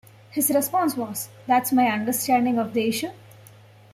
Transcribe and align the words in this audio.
His 0.31 0.49
response 0.49 0.97
was: 0.97 1.29
"That's 1.45 1.71
my 1.71 1.85
understanding 1.85 2.57
of 2.57 2.73
the 2.73 2.87
issue,". 2.87 3.11